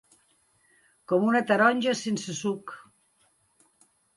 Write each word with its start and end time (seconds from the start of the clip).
Com 1.13 1.27
una 1.33 1.43
taronja 1.51 1.95
sense 2.01 2.37
suc. 2.41 2.77